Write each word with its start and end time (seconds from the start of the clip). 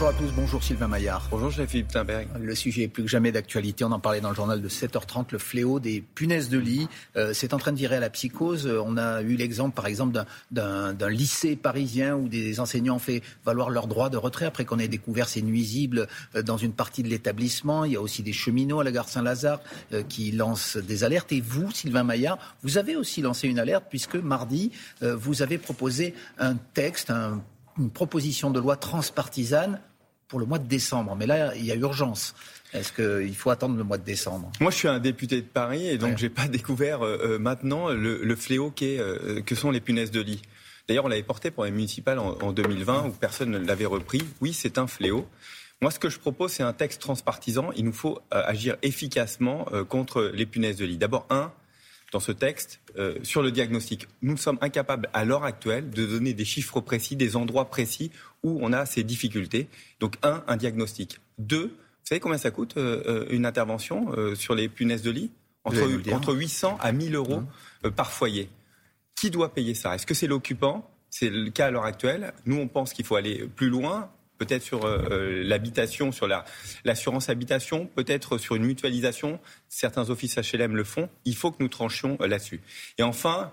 Bonjour 0.00 0.16
à 0.16 0.18
tous, 0.18 0.32
bonjour 0.34 0.62
Sylvain 0.62 0.88
Maillard. 0.88 1.28
Bonjour 1.30 1.52
Philippe 1.52 1.88
Timberg. 1.88 2.26
Le 2.40 2.54
sujet 2.54 2.84
est 2.84 2.88
plus 2.88 3.02
que 3.02 3.08
jamais 3.10 3.32
d'actualité. 3.32 3.84
On 3.84 3.92
en 3.92 4.00
parlait 4.00 4.22
dans 4.22 4.30
le 4.30 4.34
journal 4.34 4.62
de 4.62 4.68
7h30, 4.70 5.26
le 5.32 5.38
fléau 5.38 5.78
des 5.78 6.00
punaises 6.00 6.48
de 6.48 6.56
lit. 6.56 6.88
Euh, 7.16 7.34
c'est 7.34 7.52
en 7.52 7.58
train 7.58 7.72
de 7.72 7.76
virer 7.76 7.96
à 7.96 8.00
la 8.00 8.08
psychose. 8.08 8.66
On 8.66 8.96
a 8.96 9.20
eu 9.20 9.36
l'exemple, 9.36 9.74
par 9.74 9.84
exemple, 9.84 10.24
d'un 10.50 11.10
lycée 11.10 11.54
parisien 11.54 12.16
où 12.16 12.28
des 12.28 12.60
enseignants 12.60 12.96
ont 12.96 12.98
fait 12.98 13.20
valoir 13.44 13.68
leur 13.68 13.88
droit 13.88 14.08
de 14.08 14.16
retrait 14.16 14.46
après 14.46 14.64
qu'on 14.64 14.78
ait 14.78 14.88
découvert 14.88 15.28
ces 15.28 15.42
nuisibles 15.42 16.08
euh, 16.34 16.40
dans 16.40 16.56
une 16.56 16.72
partie 16.72 17.02
de 17.02 17.08
l'établissement. 17.08 17.84
Il 17.84 17.92
y 17.92 17.96
a 17.96 18.00
aussi 18.00 18.22
des 18.22 18.32
cheminots 18.32 18.80
à 18.80 18.84
la 18.84 18.92
gare 18.92 19.06
Saint-Lazare 19.10 19.60
euh, 19.92 20.02
qui 20.02 20.32
lancent 20.32 20.78
des 20.78 21.04
alertes. 21.04 21.30
Et 21.32 21.42
vous, 21.42 21.70
Sylvain 21.72 22.04
Maillard, 22.04 22.38
vous 22.62 22.78
avez 22.78 22.96
aussi 22.96 23.20
lancé 23.20 23.48
une 23.48 23.58
alerte 23.58 23.84
puisque 23.90 24.16
mardi, 24.16 24.72
vous 25.02 25.42
avez 25.42 25.58
proposé 25.58 26.14
un 26.38 26.54
texte, 26.54 27.12
une 27.78 27.90
proposition 27.90 28.50
de 28.50 28.60
loi 28.60 28.76
transpartisane 28.76 29.78
pour 30.30 30.38
le 30.38 30.46
mois 30.46 30.58
de 30.58 30.66
décembre. 30.66 31.14
Mais 31.16 31.26
là, 31.26 31.54
il 31.56 31.66
y 31.66 31.72
a 31.72 31.74
urgence. 31.74 32.34
Est-ce 32.72 32.92
qu'il 32.92 33.34
faut 33.34 33.50
attendre 33.50 33.76
le 33.76 33.84
mois 33.84 33.98
de 33.98 34.04
décembre? 34.04 34.50
Moi, 34.60 34.70
je 34.70 34.76
suis 34.76 34.88
un 34.88 35.00
député 35.00 35.42
de 35.42 35.46
Paris 35.46 35.88
et 35.88 35.98
donc 35.98 36.12
je 36.12 36.22
j'ai 36.22 36.30
pas 36.30 36.46
découvert 36.46 37.02
euh, 37.02 37.18
euh, 37.22 37.38
maintenant 37.38 37.88
le, 37.88 38.36
fléau 38.36 38.72
euh, 38.82 39.42
que 39.42 39.54
sont 39.54 39.72
les 39.72 39.80
punaises 39.80 40.12
de 40.12 40.20
lit. 40.20 40.40
D'ailleurs, 40.88 41.04
on 41.04 41.08
l'avait 41.08 41.22
porté 41.22 41.50
pour 41.50 41.64
les 41.64 41.72
municipales 41.72 42.18
en, 42.18 42.52
2020 42.52 43.06
où 43.06 43.10
personne 43.10 43.50
ne 43.50 43.58
l'avait 43.58 43.86
repris. 43.86 44.22
Oui, 44.40 44.52
c'est 44.52 44.78
un 44.78 44.86
fléau. 44.86 45.26
Moi, 45.82 45.90
ce 45.90 45.98
que 45.98 46.08
je 46.08 46.18
propose, 46.18 46.52
c'est 46.52 46.62
un 46.62 46.72
texte 46.72 47.00
transpartisan. 47.00 47.70
Il 47.76 47.84
nous 47.84 47.92
faut 47.92 48.20
agir 48.30 48.76
efficacement 48.82 49.66
contre 49.88 50.30
les 50.34 50.46
punaises 50.46 50.76
de 50.76 50.84
lit. 50.84 50.98
D'abord, 50.98 51.26
un, 51.30 51.52
dans 52.12 52.20
ce 52.20 52.32
texte 52.32 52.80
euh, 52.98 53.18
sur 53.22 53.42
le 53.42 53.50
diagnostic. 53.50 54.08
Nous 54.22 54.36
sommes 54.36 54.58
incapables 54.60 55.08
à 55.12 55.24
l'heure 55.24 55.44
actuelle 55.44 55.90
de 55.90 56.06
donner 56.06 56.34
des 56.34 56.44
chiffres 56.44 56.80
précis, 56.80 57.16
des 57.16 57.36
endroits 57.36 57.70
précis 57.70 58.10
où 58.42 58.58
on 58.62 58.72
a 58.72 58.86
ces 58.86 59.02
difficultés. 59.04 59.68
Donc 60.00 60.16
un, 60.22 60.42
un 60.46 60.56
diagnostic. 60.56 61.20
Deux, 61.38 61.66
vous 61.66 62.04
savez 62.04 62.20
combien 62.20 62.38
ça 62.38 62.50
coûte 62.50 62.76
euh, 62.76 63.02
euh, 63.06 63.26
une 63.30 63.46
intervention 63.46 64.12
sur 64.34 64.54
les 64.54 64.68
punaises 64.68 65.02
de 65.02 65.10
lit? 65.10 65.30
Entre, 65.64 66.12
entre 66.14 66.34
800 66.34 66.78
à 66.80 66.90
1000 66.90 67.14
euros 67.14 67.42
mmh. 67.84 67.90
par 67.90 68.10
foyer. 68.10 68.48
Qui 69.14 69.30
doit 69.30 69.52
payer 69.52 69.74
ça? 69.74 69.94
Est-ce 69.94 70.06
que 70.06 70.14
c'est 70.14 70.26
l'occupant? 70.26 70.90
C'est 71.10 71.28
le 71.28 71.50
cas 71.50 71.66
à 71.66 71.70
l'heure 71.70 71.84
actuelle. 71.84 72.32
Nous, 72.46 72.56
on 72.56 72.66
pense 72.66 72.94
qu'il 72.94 73.04
faut 73.04 73.16
aller 73.16 73.46
plus 73.46 73.68
loin 73.68 74.10
peut-être 74.40 74.62
sur 74.62 74.86
euh, 74.86 74.98
euh, 75.10 75.42
l'habitation, 75.44 76.12
sur 76.12 76.26
l'assurance 76.84 77.28
habitation, 77.28 77.86
peut-être 77.94 78.38
sur 78.38 78.56
une 78.56 78.64
mutualisation. 78.64 79.38
Certains 79.68 80.08
offices 80.08 80.36
HLM 80.38 80.74
le 80.74 80.84
font. 80.84 81.10
Il 81.26 81.36
faut 81.36 81.50
que 81.50 81.62
nous 81.62 81.68
tranchions 81.68 82.16
euh, 82.22 82.26
là-dessus. 82.26 82.60
Et 82.96 83.02
enfin, 83.02 83.52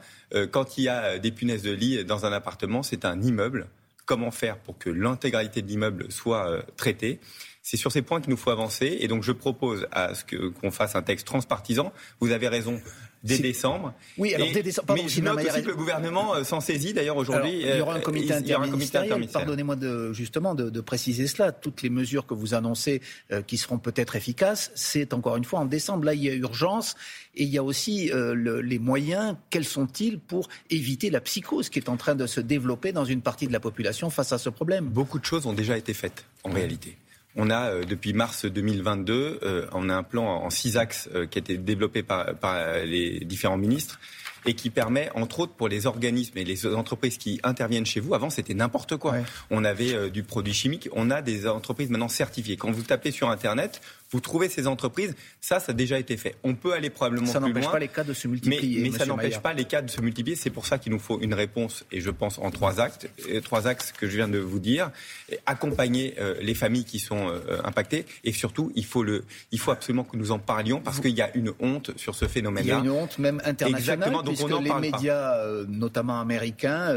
quand 0.52 0.78
il 0.78 0.86
y 0.86 0.90
a 0.90 1.20
des 1.20 1.32
punaises 1.32 1.64
de 1.64 1.72
lit 1.72 2.04
dans 2.04 2.26
un 2.26 2.34
appartement, 2.34 2.84
c'est 2.84 3.06
un 3.06 3.22
immeuble. 3.22 3.68
Comment 4.06 4.32
faire 4.32 4.58
pour 4.58 4.78
que 4.78 4.90
l'intégralité 4.90 5.62
de 5.62 5.68
l'immeuble 5.68 6.12
soit 6.12 6.66
traitée? 6.76 7.20
C'est 7.64 7.78
sur 7.78 7.92
ces 7.92 8.02
points 8.02 8.20
qu'il 8.20 8.30
nous 8.30 8.38
faut 8.38 8.50
avancer. 8.50 8.98
Et 9.00 9.08
donc, 9.08 9.24
je 9.24 9.32
propose 9.32 9.88
à 9.92 10.16
ce 10.16 10.24
qu'on 10.26 10.72
fasse 10.72 10.96
un 10.96 11.02
texte 11.02 11.28
transpartisan. 11.28 11.94
Vous 12.20 12.32
avez 12.32 12.50
raison 12.50 12.82
dès 13.24 13.40
décembre. 13.40 13.94
Oui, 14.18 14.34
alors 14.34 14.48
dès 14.54 14.64
décembre. 14.64 14.94
mais 14.94 15.08
je 15.08 15.22
note 15.22 15.40
aussi 15.40 15.62
que 15.62 15.68
le 15.68 15.76
gouvernement 15.76 16.36
euh, 16.36 16.44
s'en 16.44 16.60
saisit. 16.60 16.94
D'ailleurs, 16.94 17.18
aujourd'hui, 17.18 17.62
il 17.62 17.78
y 17.78 17.82
aura 17.82 17.96
un 17.96 18.00
comité 18.00 18.34
interministériel. 18.34 19.28
Pardonnez-moi 19.28 19.76
de, 19.76 20.14
justement 20.14 20.56
de, 20.56 20.82
préciser 20.82 21.28
cela. 21.28 21.52
Toutes 21.52 21.82
les 21.82 21.90
mesures 21.90 22.26
que 22.26 22.34
vous 22.34 22.54
annoncez 22.54 23.02
euh, 23.32 23.42
qui 23.42 23.58
seront 23.58 23.80
peut-être 23.80 24.16
efficaces, 24.16 24.72
c'est 24.76 25.14
encore 25.14 25.38
une 25.38 25.46
fois 25.46 25.60
en 25.60 25.66
décembre. 25.66 26.06
Là, 26.06 26.14
il 26.14 26.24
y 26.24 26.30
a 26.30 26.34
urgence 26.34 26.96
et 27.36 27.44
il 27.44 27.50
y 27.50 27.58
a 27.58 27.64
aussi 27.64 28.12
euh, 28.12 28.62
les 28.62 28.80
moyens. 28.80 29.36
Quels 29.50 29.66
sont-ils 29.66 30.20
pour 30.20 30.48
éviter 30.70 31.10
la 31.10 31.22
psychose 31.22 31.70
qui 31.70 31.80
est 31.80 31.90
en 31.90 31.98
train 31.98 32.16
de 32.16 32.28
se 32.28 32.40
développer 32.40 32.92
dans 32.92 33.06
une 33.06 33.22
partie 33.22 33.48
de 33.48 33.54
la 33.54 33.60
population 33.60 34.10
face 34.10 34.32
à 34.32 34.38
ce 34.38 34.50
problème? 34.50 34.86
Beaucoup 34.86 35.20
de 35.20 35.26
choses 35.26 35.46
ont 35.46 35.54
déjà 35.54 35.78
été 35.78 35.94
faites 35.94 36.26
en 36.44 36.52
réalité. 36.52 36.98
On 37.40 37.52
a, 37.52 37.70
euh, 37.70 37.84
depuis 37.84 38.14
mars 38.14 38.46
2022, 38.46 39.40
euh, 39.44 39.68
on 39.72 39.90
a 39.90 39.96
un 39.96 40.04
plan 40.04 40.26
en 40.26 40.50
six 40.50 40.76
axes 40.76 41.08
euh, 41.14 41.28
qui 41.28 41.38
a 41.38 41.42
été 41.42 41.58
développé 41.58 42.02
par, 42.02 42.26
les 42.84 43.20
différents 43.20 43.58
ministres 43.58 44.00
et 44.48 44.56
qui 44.56 44.72
permet, 44.72 45.10
entre 45.14 45.42
autres, 45.42 45.54
pour 45.54 45.68
les 45.68 45.86
organismes 45.86 46.38
et 46.38 46.44
les 46.44 46.66
entreprises 46.66 47.18
qui 47.18 47.40
interviennent 47.44 47.86
chez 47.86 48.00
vous. 48.00 48.16
Avant, 48.16 48.30
c'était 48.30 48.54
n'importe 48.54 48.98
quoi. 48.98 49.16
On 49.52 49.66
avait 49.66 50.10
du 50.10 50.24
produit 50.24 50.54
chimique. 50.54 50.88
On 50.94 51.12
a 51.12 51.22
des 51.22 51.48
entreprises 51.48 51.90
maintenant 51.90 52.08
certifiées. 52.08 52.56
Quand 52.56 52.72
vous 52.72 52.84
tapez 52.84 53.12
sur 53.12 53.30
Internet, 53.30 53.82
vous 54.12 54.20
trouvez 54.22 54.48
ces 54.50 54.68
entreprises. 54.68 55.16
Ça, 55.42 55.60
ça 55.60 55.72
a 55.72 55.76
déjà 55.76 56.00
été 56.00 56.16
fait. 56.18 56.36
On 56.44 56.56
peut 56.56 56.74
aller 56.74 56.90
probablement 56.90 57.28
ça 57.28 57.40
plus 57.40 57.52
loin. 57.52 57.54
Ça 57.54 57.60
n'empêche 57.60 57.72
pas 57.72 57.80
les 57.80 57.88
cas 57.88 58.04
de 58.04 58.14
se 58.14 58.28
multiplier. 58.28 58.90
Mais, 58.90 58.98
ça 58.98 59.06
n'empêche 59.06 59.40
pas 59.40 59.54
les 59.54 59.66
cas 59.66 59.82
de 59.82 59.90
se 59.90 60.02
multiplier. 60.02 60.36
C'est 60.36 60.50
pour 60.50 60.66
ça 60.66 60.78
qu'il 60.78 60.92
nous 60.92 61.00
faut 61.00 61.20
une 61.20 61.34
réponse, 61.34 61.86
et 61.92 62.00
je 62.00 62.10
pense 62.10 62.40
en 62.40 62.52
trois 62.52 62.80
actes, 62.80 63.10
trois 63.44 63.68
axes 63.68 63.92
que 63.92 64.08
je 64.08 64.16
viens 64.16 64.28
de 64.28 64.40
vous 64.40 64.60
dire. 64.60 64.92
Accompagner 65.46 66.16
euh, 66.20 66.36
les 66.42 66.54
familles 66.54 66.86
qui 66.86 67.00
sont 67.00 67.28
euh, 67.28 67.60
impactées, 67.64 68.06
et 68.24 68.32
surtout, 68.32 68.72
il 68.76 68.86
faut 68.86 69.04
le, 69.04 69.26
il 69.52 69.60
faut 69.60 69.72
absolument 69.72 70.04
que 70.04 70.16
nous 70.16 70.32
en 70.32 70.40
parlions 70.40 70.80
parce 70.82 71.00
qu'il 71.00 71.16
y 71.16 71.22
a 71.22 71.36
une 71.36 71.54
honte 71.60 71.92
sur 71.98 72.16
ce 72.16 72.26
phénomène-là. 72.26 72.80
Il 72.82 72.86
y 72.86 72.88
a 72.88 72.92
une 72.92 72.98
honte 72.98 73.20
même 73.20 73.42
internationale, 73.44 73.80
Exactement, 73.80 74.24
donc 74.24 74.38
puisque 74.38 74.62
les 74.62 74.74
médias, 74.92 75.38
euh, 75.38 75.66
notamment 75.68 76.20
américains, 76.20 76.96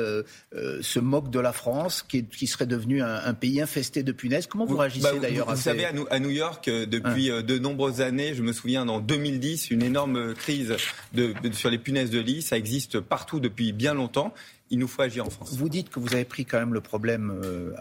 se 0.53 0.98
moquent 1.00 1.31
de 1.31 1.41
la 1.41 1.53
France, 1.53 2.04
qui, 2.06 2.25
qui 2.25 2.47
serait 2.47 2.66
devenue 2.66 3.03
un, 3.03 3.34
pays 3.34 3.60
infesté 3.60 4.03
de 4.03 4.12
punaises. 4.12 4.47
Comment 4.47 4.66
vous, 4.66 4.77
réagissez 4.77 5.12
bah, 5.12 5.19
d'ailleurs 5.21 5.48
à 5.48 5.54
Vous 5.54 5.60
savez, 5.60 5.84
à 5.84 6.19
New 6.19 6.31
York, 6.31 6.69
de 6.69 6.99
depuis 7.00 7.30
euh, 7.30 7.42
de 7.42 7.58
nombreuses 7.58 8.00
années. 8.00 8.34
Je 8.34 8.42
me 8.42 8.52
souviens 8.52 8.88
en 8.88 9.00
2010, 9.00 9.70
une 9.70 9.82
énorme 9.82 10.34
crise 10.34 10.76
sur 11.52 11.70
les 11.70 11.78
punaises 11.78 12.10
de 12.10 12.20
lit. 12.20 12.42
Ça 12.42 12.56
existe 12.56 13.00
partout 13.00 13.40
depuis 13.40 13.72
bien 13.72 13.94
longtemps. 13.94 14.32
Il 14.70 14.78
nous 14.78 14.88
faut 14.88 15.02
agir 15.02 15.26
en 15.26 15.30
France. 15.30 15.56
Vous 15.56 15.68
dites 15.68 15.90
que 15.90 15.98
vous 15.98 16.14
avez 16.14 16.24
pris 16.24 16.44
quand 16.44 16.58
même 16.58 16.74
le 16.74 16.80
problème 16.80 17.40
euh, 17.44 17.72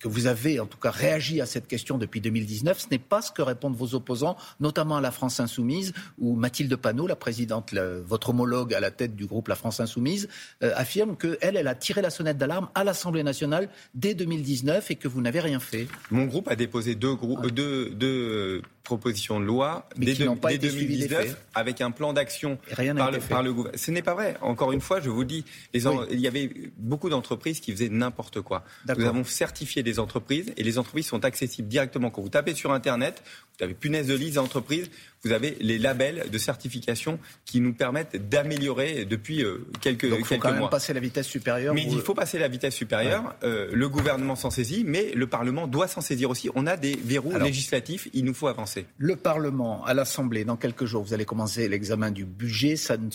que 0.00 0.08
vous 0.08 0.26
avez 0.26 0.60
en 0.60 0.66
tout 0.66 0.78
cas 0.78 0.90
réagi 0.90 1.40
à 1.40 1.46
cette 1.46 1.66
question 1.66 1.98
depuis 1.98 2.20
2019. 2.20 2.78
Ce 2.78 2.86
n'est 2.90 2.98
pas 2.98 3.22
ce 3.22 3.32
que 3.32 3.42
répondent 3.42 3.76
vos 3.76 3.94
opposants, 3.94 4.36
notamment 4.60 4.96
à 4.96 5.00
la 5.00 5.10
France 5.10 5.40
Insoumise, 5.40 5.92
où 6.18 6.36
Mathilde 6.36 6.74
Panot, 6.76 7.06
la 7.06 7.16
présidente, 7.16 7.74
votre 8.06 8.30
homologue 8.30 8.74
à 8.74 8.80
la 8.80 8.90
tête 8.90 9.16
du 9.16 9.26
groupe 9.26 9.48
La 9.48 9.54
France 9.54 9.80
Insoumise, 9.80 10.28
euh, 10.62 10.72
affirme 10.76 11.16
qu'elle, 11.16 11.56
elle 11.56 11.68
a 11.68 11.74
tiré 11.74 12.02
la 12.02 12.10
sonnette 12.10 12.38
d'alarme 12.38 12.68
à 12.74 12.84
l'Assemblée 12.84 13.22
nationale 13.22 13.68
dès 13.94 14.14
2019 14.14 14.90
et 14.90 14.96
que 14.96 15.08
vous 15.08 15.20
n'avez 15.20 15.40
rien 15.40 15.60
fait. 15.60 15.88
Mon 16.10 16.26
groupe 16.26 16.48
a 16.48 16.56
déposé 16.56 16.94
deux, 16.94 17.14
groupes, 17.14 17.50
deux, 17.50 17.90
deux 17.90 18.62
proposition 18.88 19.38
de 19.38 19.44
loi 19.44 19.86
dès, 19.96 20.14
2019 20.14 21.36
avec 21.54 21.82
un 21.82 21.90
plan 21.90 22.14
d'action 22.14 22.58
par, 22.74 23.10
le, 23.10 23.18
par 23.18 23.42
le 23.42 23.52
gouvernement. 23.52 23.78
Ce 23.78 23.90
n'est 23.90 24.02
pas 24.02 24.14
vrai. 24.14 24.34
Encore 24.40 24.72
une 24.72 24.80
fois, 24.80 25.00
je 25.00 25.10
vous 25.10 25.24
dis, 25.24 25.44
il 25.74 26.20
y 26.20 26.26
avait 26.26 26.50
beaucoup 26.78 27.10
d'entreprises 27.10 27.60
qui 27.60 27.70
faisaient 27.70 27.90
n'importe 27.90 28.40
quoi. 28.40 28.64
Nous 28.96 29.04
avons 29.04 29.24
certifié 29.24 29.82
des 29.82 29.98
entreprises 29.98 30.54
et 30.56 30.62
les 30.62 30.78
entreprises 30.78 31.06
sont 31.06 31.26
accessibles 31.26 31.68
directement. 31.68 32.10
Quand 32.10 32.22
vous 32.22 32.30
tapez 32.30 32.54
sur 32.54 32.72
Internet, 32.72 33.22
vous 33.58 33.64
avez 33.64 33.74
punaise 33.74 34.06
de 34.06 34.14
lit 34.14 34.38
entreprises, 34.38 34.90
vous 35.22 35.32
avez 35.32 35.56
les 35.60 35.78
labels 35.78 36.26
de 36.30 36.38
certification 36.38 37.18
qui 37.44 37.60
nous 37.60 37.74
permettent 37.74 38.28
d'améliorer 38.28 39.04
depuis 39.04 39.42
euh, 39.42 39.66
quelques, 39.80 40.08
Donc, 40.08 40.20
il 40.20 40.24
faut 40.24 40.38
quand 40.38 40.52
Même 40.52 40.68
passer 40.70 40.94
la 40.94 41.00
vitesse 41.00 41.26
supérieure. 41.26 41.74
Mais 41.74 41.84
il 41.84 42.00
faut 42.00 42.14
passer 42.14 42.38
la 42.38 42.48
vitesse 42.48 42.74
supérieure. 42.74 43.34
Euh, 43.42 43.68
le 43.72 43.88
gouvernement 43.88 44.36
s'en 44.36 44.50
saisit, 44.50 44.84
mais 44.86 45.12
le 45.14 45.26
Parlement 45.26 45.66
doit 45.66 45.88
s'en 45.88 46.00
saisir 46.00 46.30
aussi. 46.30 46.48
On 46.54 46.66
a 46.66 46.76
des 46.76 46.96
verrous 46.96 47.36
législatifs. 47.38 48.08
Il 48.14 48.24
nous 48.24 48.34
faut 48.34 48.46
avancer. 48.46 48.77
Le 48.96 49.16
Parlement, 49.16 49.84
à 49.84 49.94
l'Assemblée, 49.94 50.44
dans 50.44 50.56
quelques 50.56 50.84
jours, 50.84 51.02
vous 51.02 51.14
allez 51.14 51.24
commencer 51.24 51.68
l'examen 51.68 52.10
du 52.10 52.24
budget. 52.24 52.76
Ça 52.76 52.96
ne, 52.96 53.10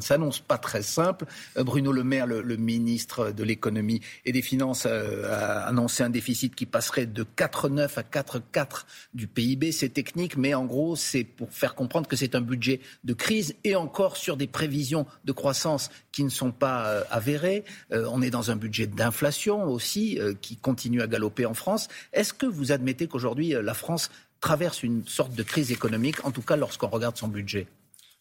s'annonce 0.00 0.40
pas 0.40 0.58
très 0.58 0.82
simple. 0.82 1.26
Euh, 1.56 1.64
Bruno 1.64 1.92
Le 1.92 2.04
Maire, 2.04 2.26
le, 2.26 2.56
ministre 2.56 3.30
de 3.30 3.44
l'économie 3.44 4.00
et 4.24 4.32
des 4.32 4.42
finances, 4.42 4.86
a 4.86 5.66
annoncé 5.66 6.02
un 6.02 6.10
déficit 6.10 6.54
qui 6.54 6.66
passerait 6.66 7.06
de 7.06 7.24
4,9 7.24 7.98
à 7.98 8.02
4,4 8.02 8.84
du 9.14 9.26
PIB. 9.26 9.72
C'est 9.72 9.90
technique, 9.90 10.36
mais 10.36 10.54
en 10.54 10.64
gros, 10.64 10.96
c'est 10.96 11.24
pour 11.24 11.52
faire 11.52 11.74
comprendre 11.74 12.08
que 12.08 12.16
c'est 12.16 12.34
un 12.34 12.40
budget 12.40 12.80
de 13.04 13.12
crise 13.12 13.54
et 13.64 13.76
encore 13.76 14.16
sur 14.16 14.36
des 14.36 14.46
prévisions 14.46 15.06
de 15.24 15.32
croissance 15.32 15.90
qui 16.12 16.24
ne 16.24 16.30
sont 16.30 16.50
pas 16.50 16.88
euh, 16.88 17.04
avérées. 17.10 17.64
Euh, 17.92 18.08
on 18.10 18.22
est 18.22 18.30
dans 18.30 18.50
un 18.50 18.56
budget 18.56 18.86
d'inflation 18.86 19.64
aussi 19.64 20.18
euh, 20.18 20.34
qui 20.40 20.56
continue 20.56 21.02
à 21.02 21.06
galoper 21.06 21.46
en 21.46 21.54
France. 21.54 21.88
Est-ce 22.12 22.32
que 22.32 22.46
vous 22.46 22.72
admettez 22.72 23.06
qu'aujourd'hui 23.06 23.54
la 23.60 23.74
France 23.74 24.10
traverse 24.40 24.82
une 24.82 25.06
sorte 25.06 25.34
de 25.34 25.42
crise 25.42 25.72
économique, 25.72 26.24
en 26.24 26.30
tout 26.30 26.42
cas 26.42 26.56
lorsqu'on 26.56 26.88
regarde 26.88 27.16
son 27.16 27.28
budget 27.28 27.66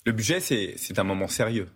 Le 0.06 0.12
budget, 0.12 0.40
c'est 0.40 1.00
un 1.00 1.04
moment 1.04 1.28
sérieux. 1.28 1.70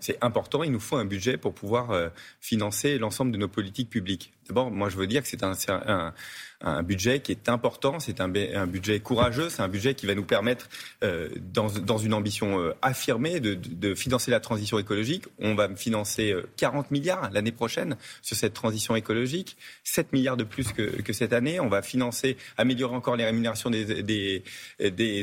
C'est 0.00 0.18
important, 0.22 0.64
il 0.64 0.72
nous 0.72 0.80
faut 0.80 0.96
un 0.96 1.04
budget 1.04 1.36
pour 1.36 1.54
pouvoir 1.54 2.10
financer 2.40 2.98
l'ensemble 2.98 3.30
de 3.30 3.38
nos 3.38 3.46
politiques 3.46 3.90
publiques. 3.90 4.32
D'abord, 4.48 4.70
moi, 4.70 4.88
je 4.88 4.96
veux 4.96 5.06
dire 5.06 5.22
que 5.22 5.28
c'est 5.28 5.42
un, 5.42 6.82
budget 6.82 7.20
qui 7.20 7.32
est 7.32 7.48
important, 7.50 8.00
c'est 8.00 8.20
un, 8.20 8.28
budget 8.28 8.98
courageux, 9.00 9.50
c'est 9.50 9.60
un 9.60 9.68
budget 9.68 9.94
qui 9.94 10.06
va 10.06 10.14
nous 10.14 10.24
permettre, 10.24 10.70
euh, 11.04 11.28
dans, 11.52 11.98
une 11.98 12.14
ambition 12.14 12.58
euh, 12.58 12.74
affirmée, 12.80 13.40
de, 13.40 13.94
financer 13.94 14.30
la 14.30 14.40
transition 14.40 14.78
écologique. 14.78 15.24
On 15.38 15.54
va 15.54 15.68
financer 15.74 16.34
40 16.56 16.86
euh, 16.86 16.88
milliards 16.90 17.30
l'année 17.30 17.52
prochaine 17.52 17.96
sur 18.22 18.36
cette 18.36 18.54
transition 18.54 18.96
écologique, 18.96 19.58
7 19.84 20.14
milliards 20.14 20.38
de 20.38 20.44
plus 20.44 20.72
que, 20.72 21.12
cette 21.12 21.34
année. 21.34 21.60
On 21.60 21.68
va 21.68 21.82
financer, 21.82 22.38
améliorer 22.56 22.96
encore 22.96 23.16
les 23.16 23.26
rémunérations 23.26 23.68
des, 23.70 24.42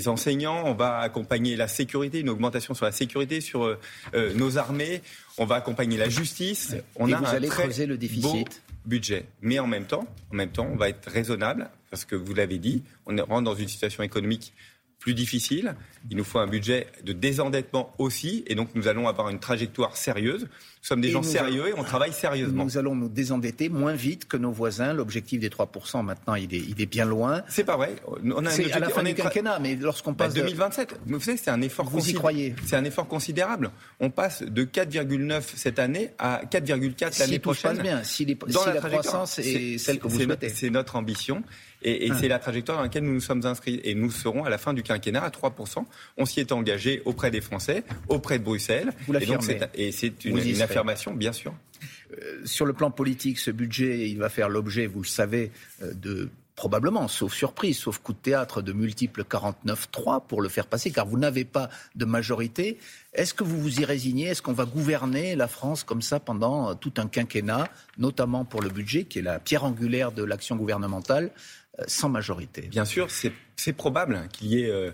enseignants. 0.08 0.64
On 0.66 0.76
va 0.76 1.00
accompagner 1.00 1.56
la 1.56 1.68
sécurité, 1.68 2.20
une 2.20 2.30
augmentation 2.30 2.76
sur 2.76 2.86
la 2.86 2.92
sécurité, 2.92 3.42
sur 3.42 3.76
nos 4.14 4.58
armées. 4.60 5.02
On 5.38 5.46
va 5.46 5.56
accompagner 5.56 5.98
la 5.98 6.10
justice. 6.10 6.76
On 6.96 7.12
a 7.12 7.18
vous 7.18 7.26
allez 7.26 7.48
creuser 7.48 7.86
le 7.86 7.98
déficit 7.98 8.62
budget. 8.86 9.26
Mais 9.42 9.60
en 9.60 9.68
même 9.68 9.86
temps, 9.86 10.08
en 10.32 10.36
même 10.36 10.52
temps, 10.52 10.68
on 10.72 10.76
va 10.76 10.90
être 10.90 11.10
raisonnable 11.10 11.70
parce 11.90 12.06
que 12.06 12.16
vous 12.16 12.34
l'avez 12.34 12.60
dit, 12.60 12.84
on 13.06 13.16
rentre 13.16 13.44
dans 13.44 13.56
une 13.56 13.68
situation 13.68 14.04
économique 14.04 14.54
plus 15.00 15.14
difficile. 15.14 15.76
Il 16.10 16.18
nous 16.18 16.24
faut 16.24 16.40
un 16.40 16.48
budget 16.48 16.88
de 17.04 17.14
désendettement 17.14 17.94
aussi, 18.00 18.44
et 18.48 18.56
donc 18.56 18.70
nous 18.76 18.88
allons 18.88 19.08
avoir 19.08 19.30
une 19.30 19.40
trajectoire 19.40 19.98
sérieuse. 19.98 20.48
Nous 20.86 20.90
sommes 20.90 21.02
des 21.02 21.10
gens 21.10 21.24
sérieux 21.24 21.70
et 21.70 21.74
on 21.76 21.84
travaille 21.84 22.14
sérieusement. 22.14 22.64
Nous 22.64 22.78
allons 22.78 22.94
nous 22.94 23.10
désendetter 23.10 23.70
moins 23.70 23.96
vite 23.96 24.28
que 24.28 24.38
nos 24.38 24.52
voisins. 24.52 24.94
L'objectif 24.94 25.40
des 25.40 25.50
3%, 25.50 26.04
maintenant, 26.04 26.36
il 26.36 26.54
est, 26.54 26.60
il 26.60 26.80
est 26.80 26.86
bien 26.86 27.06
loin. 27.06 27.42
C'est 27.48 27.64
pas 27.64 27.76
vrai. 27.76 27.96
On 28.24 28.46
a 28.46 28.52
c'est 28.52 28.72
à 28.72 28.78
la 28.78 28.90
fin 28.90 29.02
du 29.02 29.16
quinquennat, 29.16 29.58
mais 29.58 29.76
lorsqu'on 29.76 30.12
bah, 30.12 30.26
passe... 30.26 30.36
2027, 30.36 31.00
vous 31.08 31.20
savez, 31.20 31.38
c'est 31.38 31.50
un 31.50 31.64
effort 31.64 31.90
Vous 31.90 32.08
y 32.08 32.14
croyez 32.14 32.56
C'est 32.68 32.76
un 32.76 32.84
effort 32.84 33.08
considérable. 33.08 33.72
On 34.00 34.12
passe 34.12 34.44
de 34.44 34.64
4,9 34.64 35.42
cette 35.56 35.80
année 35.80 36.12
à 36.20 36.42
4,4 36.46 37.20
l'année 37.20 37.40
prochaine. 37.40 37.78
Si 37.78 37.82
bien, 37.82 38.04
si, 38.04 38.26
les, 38.26 38.36
Dans 38.36 38.66
la, 38.68 38.80
croissance 38.80 39.40
est, 39.40 39.80
celle 39.80 39.98
que 39.98 40.08
vous 40.08 40.20
souhaitez. 40.20 40.50
C'est 40.50 40.70
notre 40.70 40.98
ambition. 40.98 41.42
Et, 41.82 42.10
ah. 42.12 42.16
c'est 42.20 42.28
la 42.28 42.40
trajectoire 42.40 42.78
dans 42.78 42.84
laquelle 42.84 43.04
nous 43.04 43.14
nous 43.14 43.22
sommes 43.22 43.46
inscrits. 43.46 43.82
Et 43.84 43.96
nous 43.96 44.12
serons 44.12 44.44
à 44.44 44.52
la 44.52 44.60
fin 44.60 44.74
du 44.74 44.84
quinquennat 44.84 45.24
à 45.24 45.30
3%. 45.30 45.84
On 46.18 46.26
s'y 46.26 46.42
est 46.42 46.52
engagé 46.52 47.02
auprès 47.06 47.32
des 47.32 47.42
Français, 47.42 47.84
auprès 48.08 48.38
de 48.38 48.44
Bruxelles. 48.44 48.92
Vous. 49.08 49.16
Et 49.74 49.92
c'est 49.92 50.26
une, 50.26 50.38
une 50.38 50.62
affirmation, 50.76 51.14
bien 51.14 51.34
sûr. 51.34 51.54
Euh, 52.12 52.42
sur 52.46 52.66
le 52.66 52.74
plan 52.74 52.92
politique, 52.92 53.40
ce 53.40 53.52
budget, 53.52 54.10
il 54.10 54.18
va 54.18 54.30
faire 54.30 54.50
l'objet, 54.50 54.88
vous 54.88 55.02
le 55.02 55.08
savez, 55.08 55.52
euh, 55.82 55.94
de 55.94 56.30
probablement, 56.56 57.08
sauf 57.08 57.34
surprise, 57.34 57.78
sauf 57.78 58.00
coup 58.00 58.14
de 58.14 58.18
théâtre, 58.18 58.62
de 58.62 58.72
multiples 58.72 59.24
49-3 59.24 60.26
pour 60.26 60.42
le 60.42 60.50
faire 60.50 60.68
passer, 60.68 60.92
car 60.92 61.06
vous 61.06 61.18
n'avez 61.18 61.44
pas 61.44 61.70
de 61.96 62.06
majorité. 62.06 62.80
Est-ce 63.14 63.34
que 63.34 63.44
vous 63.44 63.60
vous 63.60 63.82
y 63.82 63.86
résignez? 63.86 64.28
Est-ce 64.28 64.42
qu'on 64.42 64.54
va 64.54 64.66
gouverner 64.66 65.36
la 65.36 65.48
France 65.48 65.84
comme 65.84 66.02
ça 66.02 66.20
pendant 66.20 66.74
tout 66.76 66.94
un 66.98 67.08
quinquennat, 67.08 67.68
notamment 67.98 68.46
pour 68.46 68.62
le 68.62 68.70
budget, 68.70 69.04
qui 69.04 69.20
est 69.20 69.22
la 69.22 69.40
pierre 69.40 69.66
angulaire 69.66 70.12
de 70.12 70.24
l'action 70.24 70.56
gouvernementale, 70.56 71.32
euh, 71.80 71.84
sans 71.88 72.10
majorité? 72.10 72.62
Bien 72.62 72.86
sûr, 72.86 73.10
c'est 73.12 73.74
probable 73.74 74.28
qu'il 74.32 74.48
y 74.48 74.64
ait 74.64 74.70
euh, 74.70 74.92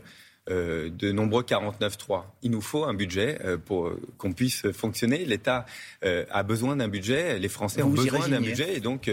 euh, 0.50 0.90
de 0.90 1.12
nombreux 1.12 1.44
49.3. 1.44 2.24
Il 2.42 2.50
nous 2.50 2.62
faut 2.62 2.84
un 2.86 2.96
budget 2.96 3.38
euh, 3.46 3.58
pour 3.58 3.86
euh, 3.86 4.02
qu'on 4.18 4.34
puisse 4.34 4.72
fonctionner. 4.72 5.24
L'État 5.24 5.68
a 6.02 6.42
besoin 6.42 6.76
d'un 6.78 6.88
budget, 6.88 7.38
les 7.38 7.48
Français 7.48 7.84
ont 7.84 7.92
besoin 7.92 8.28
d'un 8.28 8.42
budget, 8.42 8.78
et 8.78 8.80
donc 8.80 9.12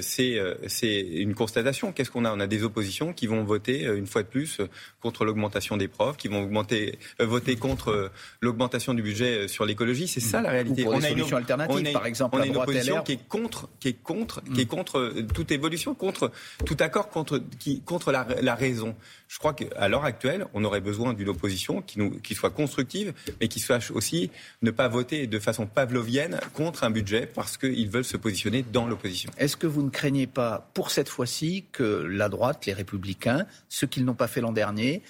c'est 0.00 0.40
c'est 0.66 1.00
une 1.00 1.34
constatation. 1.34 1.92
Qu'est-ce 1.92 2.10
qu'on 2.10 2.24
a? 2.24 2.32
On 2.32 2.40
a 2.40 2.48
des 2.48 2.64
oppositions 2.64 3.12
qui 3.12 3.28
vont 3.28 3.44
voter 3.44 3.84
une 3.84 4.08
fois 4.08 4.24
de 4.24 4.28
plus 4.28 4.60
contre 5.00 5.24
l'augmentation 5.24 5.76
des 5.76 5.86
profs, 5.86 6.16
qui 6.16 6.26
vont 6.26 6.42
augmenter, 6.42 6.98
voter 7.20 7.54
contre 7.54 8.10
l'augmentation 8.40 8.92
du 8.92 9.02
budget 9.02 9.46
sur 9.46 9.64
l'écologie. 9.64 10.08
C'est 10.08 10.20
ça 10.20 10.42
la 10.42 10.50
réalité. 10.50 10.84
on 10.86 10.92
a 10.92 10.96
une 10.96 11.02
solution 11.02 11.36
alternative, 11.36 11.92
par 11.92 12.06
exemple. 12.06 12.36
On 12.36 12.42
a 12.42 12.46
une 12.46 12.56
opposition 12.56 13.02
qui 13.02 13.12
est 13.12 13.28
contre, 13.28 13.68
qui 13.78 13.88
est 13.88 14.02
contre, 14.02 14.42
qui 14.52 14.62
est 14.62 14.64
mm. 14.64 14.68
contre 14.68 15.14
toute 15.32 15.52
évolution, 15.52 15.94
contre 15.94 16.32
tout 16.64 16.76
accord, 16.80 17.08
contre 17.08 17.40
qui 17.60 17.82
contre 17.82 18.10
la, 18.10 18.26
la 18.42 18.56
raison. 18.56 18.96
Je 19.28 19.38
crois 19.38 19.54
qu'à 19.54 19.88
l'heure 19.88 20.04
actuelle, 20.04 20.46
on 20.56 20.64
aurait 20.64 20.80
besoin 20.80 21.12
d'une 21.12 21.28
opposition 21.28 21.82
qui, 21.82 22.34
soit 22.34 22.50
constructive, 22.50 23.12
mais 23.40 23.48
qui 23.48 23.60
sache 23.60 23.90
aussi 23.90 24.30
ne 24.62 24.70
pas 24.70 24.88
voter 24.88 25.26
de 25.26 25.38
façon 25.38 25.66
pavlovienne 25.66 26.40
contre 26.54 26.82
un 26.84 26.90
budget 26.90 27.26
parce 27.26 27.58
qu'ils 27.58 27.90
veulent 27.90 28.04
se 28.04 28.16
positionner 28.16 28.64
dans 28.72 28.86
l'opposition. 28.86 29.30
Est-ce 29.36 29.58
que 29.58 29.66
vous 29.66 29.82
ne 29.82 29.90
craignez 29.90 30.26
pas, 30.26 30.70
pour 30.72 30.90
cette 30.90 31.10
fois-ci, 31.10 31.66
que 31.72 31.82
la 31.82 32.30
droite, 32.30 32.64
les 32.64 32.72
républicains, 32.72 33.46
ce 33.68 33.84
qu'ils 33.84 34.06
n'ont 34.06 34.14
pas 34.14 34.28
fait 34.28 34.40
l'an 34.40 34.52
dernier, 34.52 35.02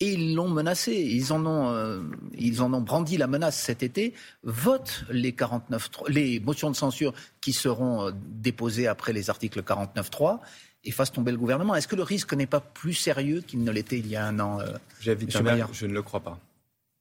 et 0.00 0.12
ils 0.14 0.34
l'ont 0.34 0.48
menacé. 0.48 0.92
Ils 0.92 1.32
en 1.32 1.44
ont, 1.46 1.70
euh, 1.70 2.00
ils 2.36 2.62
en 2.62 2.72
ont 2.72 2.80
brandi 2.80 3.16
la 3.18 3.26
menace 3.26 3.58
cet 3.58 3.82
été. 3.82 4.14
Votent 4.42 5.04
les 5.10 5.32
49, 5.32 5.90
les 6.08 6.40
motions 6.40 6.70
de 6.70 6.76
censure 6.76 7.12
qui 7.40 7.52
seront 7.52 8.06
euh, 8.06 8.10
déposées 8.14 8.86
après 8.86 9.12
les 9.12 9.28
articles 9.30 9.60
49.3 9.60 10.40
et 10.84 10.90
fasse 10.90 11.12
tomber 11.12 11.32
le 11.32 11.38
gouvernement. 11.38 11.74
Est-ce 11.74 11.88
que 11.88 11.96
le 11.96 12.02
risque 12.02 12.32
n'est 12.34 12.46
pas 12.46 12.60
plus 12.60 12.94
sérieux 12.94 13.42
qu'il 13.42 13.62
ne 13.62 13.70
l'était 13.70 13.98
il 13.98 14.06
y 14.06 14.16
a 14.16 14.26
un 14.26 14.38
an 14.40 14.60
euh, 14.60 14.66
Je 15.00 15.86
ne 15.86 15.92
le 15.92 16.02
crois 16.02 16.20
pas. 16.20 16.38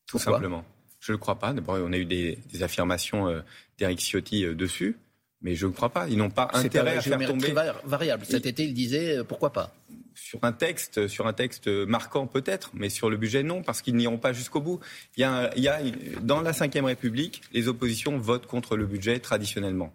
Tout 0.06 0.20
simplement. 0.20 0.66
Je 1.00 1.12
ne 1.12 1.16
le 1.16 1.20
crois 1.20 1.40
pas. 1.40 1.54
D'abord, 1.54 1.78
on 1.82 1.94
a 1.94 1.98
eu 1.98 2.06
des, 2.06 2.38
affirmations 2.62 3.30
euh, 3.30 3.42
d'Eric 3.78 4.00
Ciotti 4.00 4.44
euh, 4.44 4.54
dessus, 4.54 4.98
mais 5.42 5.56
je 5.56 5.66
ne 5.66 5.72
crois 5.72 5.90
pas. 5.90 6.08
Ils 6.10 6.18
n'ont 6.18 6.30
pas 6.30 6.50
intérêt 6.54 6.98
à 6.98 7.02
faire 7.02 7.26
tomber. 7.26 7.54
variable. 7.86 8.26
Cet 8.26 8.46
été, 8.46 8.66
il 8.66 8.74
disait 8.74 9.24
pourquoi 9.24 9.52
pas 9.52 9.74
sur 10.16 10.40
un 10.44 10.52
texte, 10.52 11.08
sur 11.08 11.28
un 11.28 11.34
texte 11.34 11.70
marquant 11.70 12.28
peut-être, 12.28 12.72
mais 12.74 12.90
sur 12.90 13.10
le 13.10 13.16
budget 13.16 13.42
non, 13.42 13.64
parce 13.64 13.82
qu'ils 13.82 13.96
n'iront 13.96 14.18
pas 14.18 14.34
jusqu'au 14.34 14.60
bout. 14.60 14.82
Il 15.16 15.22
y, 15.22 15.24
a, 15.24 15.50
il 15.56 15.64
y 15.64 15.70
a, 15.70 15.80
dans 16.22 16.42
la 16.42 16.52
Ve 16.52 16.84
République, 16.84 17.42
les 17.54 17.70
oppositions 17.70 18.18
votent 18.18 18.46
contre 18.46 18.76
le 18.76 18.86
budget 18.86 19.20
traditionnellement. 19.20 19.94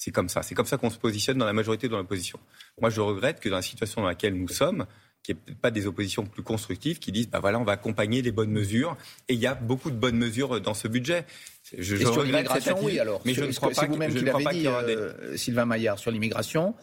C'est 0.00 0.12
comme 0.12 0.30
ça. 0.30 0.42
C'est 0.42 0.54
comme 0.54 0.64
ça 0.64 0.78
qu'on 0.78 0.88
se 0.88 0.96
positionne 0.96 1.36
dans 1.36 1.44
la 1.44 1.52
majorité 1.52 1.86
de 1.86 1.94
l'opposition. 1.94 2.40
Moi, 2.80 2.88
je 2.88 3.02
regrette 3.02 3.38
que 3.38 3.50
dans 3.50 3.56
la 3.56 3.62
situation 3.62 4.00
dans 4.00 4.08
laquelle 4.08 4.32
nous 4.32 4.48
sommes, 4.48 4.86
qu'il 5.22 5.34
n'y 5.34 5.52
ait 5.52 5.54
pas 5.54 5.70
des 5.70 5.86
oppositions 5.86 6.24
plus 6.24 6.42
constructives 6.42 6.98
qui 6.98 7.12
disent, 7.12 7.28
bah 7.28 7.38
voilà, 7.38 7.58
on 7.58 7.64
va 7.64 7.72
accompagner 7.72 8.22
les 8.22 8.32
bonnes 8.32 8.50
mesures. 8.50 8.96
Et 9.28 9.34
il 9.34 9.40
y 9.40 9.46
a 9.46 9.54
beaucoup 9.54 9.90
de 9.90 9.96
bonnes 9.96 10.16
mesures 10.16 10.58
dans 10.62 10.72
ce 10.72 10.88
budget. 10.88 11.26
Je, 11.76 11.96
je 11.96 12.06
sur 12.06 12.22
l'immigration, 12.22 12.78
oui, 12.82 12.98
alors. 12.98 13.20
Mais 13.26 13.34
je 13.34 13.44
ne 13.44 13.52
crois 13.52 13.72
pas, 13.72 13.84
vous-même 13.84 14.14
qui 14.14 14.24
l'avez 14.24 14.46
dit, 14.52 14.66
euh, 14.66 15.36
Sylvain 15.36 15.66
Maillard, 15.66 15.98
sur 15.98 16.10
l'immigration. 16.10 16.74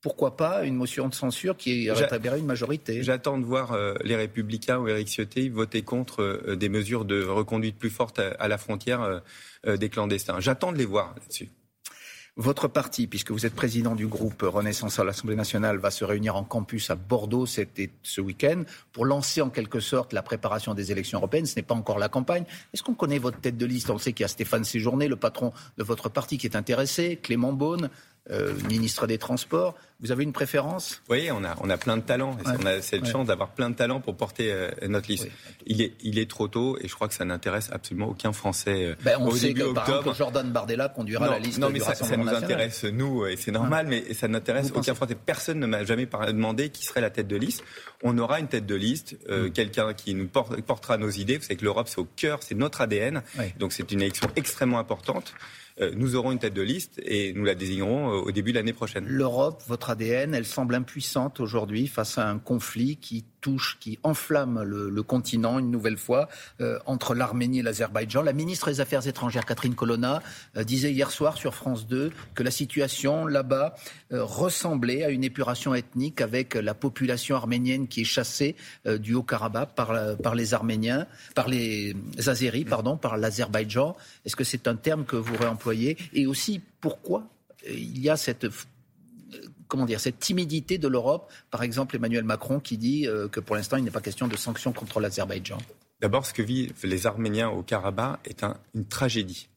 Pourquoi 0.00 0.36
pas 0.36 0.64
une 0.64 0.74
motion 0.74 1.08
de 1.08 1.14
censure 1.14 1.56
qui 1.56 1.88
rétablirait 1.88 2.40
une 2.40 2.46
majorité? 2.46 3.00
J'attends 3.04 3.38
de 3.38 3.44
voir 3.44 3.74
euh, 3.74 3.94
les 4.02 4.16
Républicains 4.16 4.78
ou 4.78 4.88
Éric 4.88 5.06
Ciotti 5.06 5.50
voter 5.50 5.82
contre 5.82 6.22
euh, 6.22 6.56
des 6.56 6.68
mesures 6.68 7.04
de 7.04 7.22
reconduite 7.22 7.78
plus 7.78 7.90
fortes 7.90 8.18
à 8.18 8.48
la 8.48 8.58
frontière 8.58 9.22
des 9.64 9.88
clandestins. 9.88 10.40
J'attends 10.40 10.72
de 10.72 10.78
les 10.78 10.84
voir 10.84 11.14
là-dessus. 11.20 11.48
Votre 12.38 12.68
parti, 12.68 13.06
puisque 13.06 13.30
vous 13.30 13.46
êtes 13.46 13.54
président 13.54 13.94
du 13.94 14.06
groupe 14.06 14.42
Renaissance 14.42 14.98
à 14.98 15.04
l'Assemblée 15.04 15.36
nationale, 15.36 15.78
va 15.78 15.90
se 15.90 16.04
réunir 16.04 16.36
en 16.36 16.44
campus 16.44 16.90
à 16.90 16.94
Bordeaux 16.94 17.46
ce 17.46 18.20
week-end 18.20 18.64
pour 18.92 19.06
lancer 19.06 19.40
en 19.40 19.48
quelque 19.48 19.80
sorte 19.80 20.12
la 20.12 20.20
préparation 20.20 20.74
des 20.74 20.92
élections 20.92 21.18
européennes. 21.18 21.46
Ce 21.46 21.56
n'est 21.56 21.62
pas 21.62 21.74
encore 21.74 21.98
la 21.98 22.10
campagne. 22.10 22.44
Est-ce 22.74 22.82
qu'on 22.82 22.92
connaît 22.92 23.16
votre 23.16 23.40
tête 23.40 23.56
de 23.56 23.64
liste? 23.64 23.88
On 23.88 23.96
sait 23.96 24.12
qu'il 24.12 24.24
y 24.24 24.26
a 24.26 24.28
Stéphane 24.28 24.64
Séjourné, 24.64 25.08
le 25.08 25.16
patron 25.16 25.54
de 25.78 25.82
votre 25.82 26.10
parti, 26.10 26.36
qui 26.36 26.46
est 26.46 26.56
intéressé, 26.56 27.16
Clément 27.16 27.54
Beaune, 27.54 27.88
euh, 28.30 28.52
ministre 28.68 29.06
des 29.06 29.18
Transports. 29.18 29.74
Vous 30.00 30.10
avez 30.10 30.24
une 30.24 30.32
préférence? 30.32 31.00
Oui, 31.08 31.30
on 31.32 31.44
a, 31.44 31.54
on 31.62 31.70
a 31.70 31.78
plein 31.78 31.96
de 31.96 32.02
talents. 32.02 32.36
on 32.44 32.66
a 32.66 32.82
cette 32.82 33.06
chance 33.06 33.28
d'avoir 33.28 33.50
plein 33.50 33.70
de 33.70 33.76
talents 33.76 34.00
pour 34.00 34.16
porter 34.16 34.52
euh, 34.52 34.68
notre 34.88 35.08
liste. 35.08 35.28
Il, 35.66 35.80
est, 35.80 35.92
il 36.02 36.18
est 36.18 36.28
trop 36.28 36.48
tôt 36.48 36.76
et 36.80 36.88
je 36.88 36.94
crois 36.94 37.08
que 37.08 37.14
ça 37.14 37.24
n'intéresse 37.24 37.70
absolument 37.72 38.08
aucun 38.08 38.32
Français. 38.32 38.84
Euh, 38.84 38.94
ben, 39.04 39.16
on 39.20 39.30
sait 39.30 39.54
que, 39.54 39.72
par 39.72 39.88
exemple, 39.88 40.16
Jordan 40.16 40.50
Bardella 40.50 40.88
conduira 40.88 41.28
la 41.28 41.38
liste. 41.38 41.58
Non, 41.58 41.70
mais 41.70 41.78
ça, 41.78 41.94
ça, 41.94 42.16
nous 42.16 42.28
intéresse, 42.28 42.84
nous, 42.84 43.26
et 43.26 43.36
c'est 43.36 43.52
normal, 43.52 43.86
mais 43.88 44.12
ça 44.12 44.28
n'intéresse 44.28 44.72
aucun 44.74 44.94
Français. 44.94 45.14
Personne 45.14 45.60
ne 45.60 45.66
m'a 45.66 45.84
jamais 45.84 46.06
demandé 46.06 46.70
qui 46.70 46.84
serait 46.84 47.00
la 47.00 47.10
tête 47.10 47.28
de 47.28 47.36
liste. 47.36 47.62
On 48.02 48.18
aura 48.18 48.40
une 48.40 48.48
tête 48.48 48.66
de 48.66 48.74
liste, 48.74 49.16
mm. 49.28 49.50
quelqu'un 49.50 49.94
qui 49.94 50.14
nous 50.14 50.26
portera 50.26 50.98
nos 50.98 51.10
idées. 51.10 51.36
Vous 51.36 51.44
savez 51.44 51.56
que 51.56 51.64
l'Europe, 51.64 51.88
c'est 51.88 52.00
au 52.00 52.08
cœur, 52.16 52.42
c'est 52.42 52.56
notre 52.56 52.80
ADN. 52.80 53.22
Donc 53.58 53.72
c'est 53.72 53.90
une 53.92 54.02
élection 54.02 54.28
extrêmement 54.36 54.78
importante. 54.78 55.32
Euh, 55.80 55.92
nous 55.94 56.16
aurons 56.16 56.32
une 56.32 56.38
tête 56.38 56.54
de 56.54 56.62
liste 56.62 57.00
et 57.04 57.34
nous 57.34 57.44
la 57.44 57.54
désignerons 57.54 58.10
euh, 58.10 58.22
au 58.22 58.32
début 58.32 58.52
de 58.52 58.56
l'année 58.56 58.72
prochaine. 58.72 59.04
L'Europe, 59.06 59.62
votre 59.66 59.90
ADN, 59.90 60.34
elle 60.34 60.46
semble 60.46 60.74
impuissante 60.74 61.38
aujourd'hui 61.38 61.86
face 61.86 62.16
à 62.16 62.26
un 62.30 62.38
conflit 62.38 62.96
qui 62.96 63.24
touche, 63.42 63.76
qui 63.78 63.98
enflamme 64.02 64.62
le, 64.62 65.02
continent 65.02 65.58
une 65.58 65.70
nouvelle 65.70 65.98
fois 65.98 66.28
euh, 66.60 66.78
entre 66.86 67.14
l'Arménie 67.14 67.58
et 67.58 67.62
l'Azerbaïdjan. 67.62 68.22
La 68.22 68.32
ministre 68.32 68.70
des 68.70 68.80
Affaires 68.80 69.06
étrangères, 69.06 69.44
Catherine 69.44 69.74
Colonna, 69.74 70.22
disait 70.64 70.92
hier 70.92 71.10
soir 71.10 71.36
sur 71.36 71.54
France 71.54 71.86
2 71.86 72.10
que 72.34 72.42
la 72.42 72.50
situation 72.50 73.26
là-bas 73.26 73.74
ressemblait 74.10 75.04
à 75.04 75.10
une 75.10 75.22
épuration 75.22 75.74
ethnique 75.74 76.20
avec 76.20 76.54
la 76.54 76.74
population 76.74 77.36
arménienne 77.36 77.86
qui 77.86 78.00
est 78.00 78.04
chassée 78.04 78.56
du 78.84 79.14
Haut-Karabakh 79.14 79.74
par, 79.74 80.34
les 80.34 80.54
Arméniens, 80.54 81.06
par 81.34 81.48
les 81.48 81.94
Azéris, 82.26 82.64
pardon, 82.64 82.96
par 82.96 83.16
l'Azerbaïdjan. 83.16 83.96
Est-ce 84.24 84.34
que 84.34 84.44
c'est 84.44 84.66
un 84.66 84.76
terme 84.76 85.04
que 85.04 85.16
vous 85.16 85.36
réemployez 85.36 85.65
et 85.72 86.26
aussi 86.26 86.60
pourquoi 86.80 87.28
il 87.68 87.98
y 88.00 88.08
a 88.08 88.16
cette 88.16 88.46
comment 89.68 89.84
dire, 89.84 90.00
cette 90.00 90.18
timidité 90.18 90.78
de 90.78 90.88
l'Europe. 90.88 91.30
Par 91.50 91.62
exemple, 91.62 91.96
Emmanuel 91.96 92.24
Macron 92.24 92.60
qui 92.60 92.78
dit 92.78 93.06
euh, 93.06 93.28
que 93.28 93.40
pour 93.40 93.56
l'instant, 93.56 93.76
il 93.76 93.84
n'est 93.84 93.90
pas 93.90 94.00
question 94.00 94.28
de 94.28 94.36
sanctions 94.36 94.72
contre 94.72 95.00
l'Azerbaïdjan. 95.00 95.58
D'abord, 96.00 96.26
ce 96.26 96.32
que 96.32 96.42
vivent 96.42 96.72
les 96.84 97.06
Arméniens 97.06 97.48
au 97.48 97.62
Karabakh 97.62 98.20
est 98.24 98.44
une 98.74 98.84
tragédie 98.84 99.48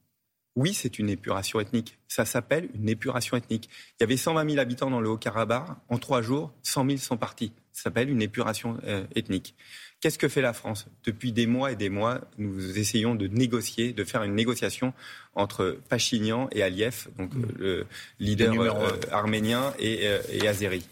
Oui, 0.59 0.73
c'est 0.73 0.99
une 0.99 1.09
épuration 1.09 1.61
ethnique. 1.61 1.97
Ça 2.09 2.25
s'appelle 2.25 2.67
une 2.75 2.89
épuration 2.89 3.37
ethnique. 3.37 3.69
Il 3.97 4.01
y 4.01 4.03
avait 4.03 4.17
120 4.17 4.45
000 4.49 4.59
habitants 4.59 4.89
dans 4.89 4.99
le 4.99 5.07
Haut-Karabakh. 5.07 5.69
En 5.87 5.97
trois 5.99 6.21
jours, 6.21 6.51
100 6.63 6.85
000 6.85 6.97
sont 6.97 7.15
partis. 7.15 7.53
Ça 7.71 7.83
s'appelle 7.83 8.09
une 8.09 8.21
épuration 8.21 8.77
euh, 8.85 9.05
ethnique. 9.15 9.55
Qu'est-ce 10.01 10.17
que 10.17 10.27
fait 10.27 10.41
la 10.41 10.51
France? 10.51 10.87
Depuis 11.05 11.31
des 11.31 11.47
mois 11.47 11.71
et 11.71 11.77
des 11.77 11.87
mois, 11.87 12.19
nous 12.37 12.77
essayons 12.77 13.15
de 13.15 13.27
négocier, 13.27 13.93
de 13.93 14.03
faire 14.03 14.21
une 14.23 14.35
négociation 14.35 14.93
entre 15.33 15.79
Pachinian 15.87 16.49
et 16.51 16.61
Aliyev, 16.61 17.07
donc 17.17 17.33
mmh. 17.33 17.45
le 17.57 17.87
leader 18.19 18.81
euh, 18.81 18.97
arménien 19.13 19.73
et, 19.79 20.09
euh, 20.09 20.21
et 20.29 20.45
azéri. 20.45 20.85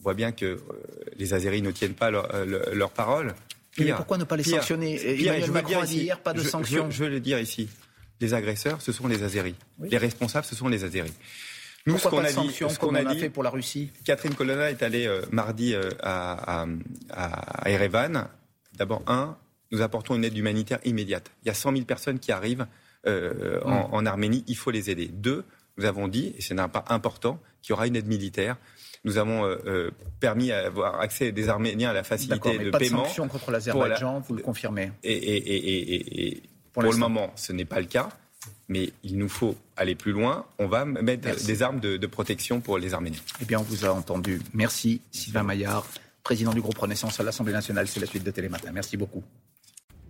On 0.00 0.02
voit 0.02 0.14
bien 0.14 0.32
que 0.32 0.58
les 1.16 1.32
Azéris 1.32 1.62
ne 1.62 1.70
tiennent 1.70 1.94
pas 1.94 2.10
leur, 2.10 2.28
leur 2.44 2.90
parole. 2.90 3.36
Mais 3.78 3.92
pourquoi 3.92 4.18
ne 4.18 4.24
pas 4.24 4.36
les 4.36 4.42
sanctionner? 4.42 4.98
Je 4.98 5.52
veux 5.52 5.62
dire 5.62 5.84
hier, 5.84 6.18
pas 6.18 6.32
de 6.32 6.42
sanctions. 6.42 6.90
Je, 6.90 7.04
veux 7.04 7.08
le 7.08 7.20
dire 7.20 7.38
ici. 7.38 7.68
Les 8.22 8.32
agresseurs, 8.32 8.80
ce 8.80 8.92
sont 8.92 9.06
les 9.06 9.22
Azéris. 9.22 9.56
Les 9.80 9.98
responsables, 9.98 10.46
ce 10.46 10.54
sont 10.54 10.68
les 10.68 10.84
Azéris. 10.84 11.12
Nous, 11.84 11.98
ce 11.98 12.08
qu'on 12.08 12.24
a 12.24 12.32
dit, 12.32 12.50
ce 12.52 12.78
qu'on 12.78 12.94
a, 12.94 13.14
fait 13.14 13.28
pour 13.28 13.42
la 13.42 13.50
Russie? 13.50 13.90
Catherine 14.04 14.34
Colonna 14.34 14.70
est 14.70 14.82
allée 14.82 15.06
mardi 15.30 15.74
à, 16.00 16.62
à, 16.62 16.66
à, 17.10 17.70
Erevan 17.70 18.28
D'abord, 18.74 19.02
un, 19.06 19.36
nous 19.70 19.82
apportons 19.82 20.14
une 20.14 20.24
aide 20.24 20.36
humanitaire 20.36 20.78
immédiate. 20.84 21.30
Il 21.42 21.48
y 21.48 21.50
a 21.50 21.54
100 21.54 21.72
000 21.72 21.84
personnes 21.84 22.18
qui 22.18 22.32
arrivent 22.32 22.66
euh, 23.06 23.60
mm. 23.64 23.88
en, 23.92 24.06
Arménie, 24.06 24.44
il 24.46 24.56
faut 24.56 24.70
les 24.70 24.90
aider. 24.90 25.08
Deux, 25.08 25.44
nous 25.78 25.84
avons 25.84 26.08
dit, 26.08 26.34
et 26.36 26.42
c'est 26.42 26.58
un 26.58 26.68
pas 26.68 26.84
important, 26.88 27.40
qu'il 27.62 27.70
y 27.70 27.72
aura 27.72 27.86
une 27.86 27.96
aide 27.96 28.06
militaire. 28.06 28.56
Nous 29.04 29.18
avons 29.18 29.44
euh, 29.44 29.56
euh, 29.66 29.90
permis 30.20 30.48
d'avoir 30.48 31.00
accès 31.00 31.32
des 31.32 31.48
Arméniens 31.48 31.90
à 31.90 31.92
la 31.92 32.04
facilité 32.04 32.58
de 32.58 32.70
pas 32.70 32.78
paiement. 32.78 33.02
De 33.02 33.06
sanctions 33.06 33.28
contre 33.28 33.50
l'Azerbaïdjan, 33.50 34.20
vous 34.20 34.34
le 34.34 34.42
confirmez? 34.42 34.92
Et, 35.02 36.42
pour, 36.72 36.82
le 36.82 36.96
moment, 36.96 37.32
ce 37.36 37.52
n'est 37.52 37.64
pas 37.64 37.80
le 37.80 37.86
cas. 37.86 38.08
Mais 38.68 38.92
il 39.04 39.18
nous 39.18 39.28
faut 39.28 39.56
aller 39.76 39.94
plus 39.94 40.12
loin. 40.12 40.46
On 40.58 40.66
va 40.66 40.84
mettre 40.84 41.44
des 41.44 41.62
armes 41.62 41.80
de, 41.80 41.96
de, 41.96 42.06
protection 42.06 42.60
pour 42.60 42.78
les 42.78 42.94
Arméniens. 42.94 43.20
Eh 43.40 43.44
bien, 43.44 43.60
on 43.60 43.62
vous 43.62 43.84
a 43.84 43.90
entendu. 43.90 44.40
Merci, 44.54 45.00
Sylvain 45.10 45.42
Maillard 45.42 45.86
président 46.22 46.52
du 46.52 46.60
groupe 46.60 46.78
Renaissance 46.78 47.18
à 47.20 47.22
l'Assemblée 47.22 47.52
nationale. 47.52 47.88
C'est 47.88 48.00
la 48.00 48.06
suite 48.06 48.24
de 48.24 48.30
Télématin. 48.30 48.72
Merci 48.72 48.96
beaucoup. 48.96 49.22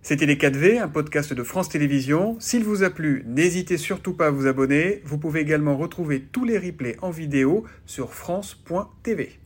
C'était 0.01 0.25
Les 0.25 0.35
4V, 0.35 0.81
un 0.81 0.89
podcast 0.89 1.33
de 1.33 1.43
France 1.43 1.69
Télévisions. 1.69 2.35
S'il 2.39 2.63
vous 2.63 2.83
a 2.83 2.89
plu, 2.89 3.23
n'hésitez 3.25 3.77
surtout 3.77 4.13
pas 4.13 4.27
à 4.27 4.31
vous 4.31 4.47
abonner. 4.47 5.01
Vous 5.05 5.17
pouvez 5.17 5.39
également 5.39 5.77
retrouver 5.77 6.21
tous 6.21 6.43
les 6.43 6.57
replays 6.57 6.97
en 7.01 7.09
vidéo 7.09 7.63
sur 7.85 8.13
France.tv. 8.13 9.39